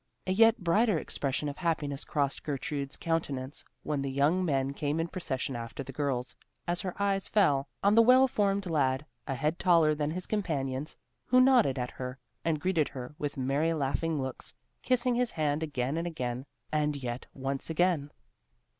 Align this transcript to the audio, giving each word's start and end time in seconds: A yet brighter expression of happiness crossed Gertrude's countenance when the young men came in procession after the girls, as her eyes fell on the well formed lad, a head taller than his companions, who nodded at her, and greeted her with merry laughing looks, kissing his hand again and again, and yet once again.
A 0.25 0.33
yet 0.33 0.63
brighter 0.63 0.97
expression 0.97 1.47
of 1.47 1.57
happiness 1.57 2.03
crossed 2.05 2.41
Gertrude's 2.41 2.97
countenance 2.97 3.63
when 3.83 4.01
the 4.01 4.09
young 4.09 4.43
men 4.43 4.73
came 4.73 4.99
in 4.99 5.07
procession 5.07 5.55
after 5.55 5.83
the 5.83 5.91
girls, 5.91 6.35
as 6.67 6.81
her 6.81 6.95
eyes 6.99 7.27
fell 7.27 7.69
on 7.83 7.93
the 7.93 8.01
well 8.01 8.27
formed 8.27 8.65
lad, 8.65 9.05
a 9.27 9.35
head 9.35 9.59
taller 9.59 9.93
than 9.93 10.09
his 10.09 10.25
companions, 10.25 10.97
who 11.25 11.39
nodded 11.39 11.77
at 11.77 11.91
her, 11.91 12.17
and 12.43 12.59
greeted 12.59 12.89
her 12.89 13.13
with 13.19 13.37
merry 13.37 13.75
laughing 13.75 14.19
looks, 14.19 14.55
kissing 14.81 15.13
his 15.13 15.29
hand 15.29 15.61
again 15.61 15.97
and 15.97 16.07
again, 16.07 16.47
and 16.71 16.95
yet 16.95 17.27
once 17.35 17.69
again. 17.69 18.09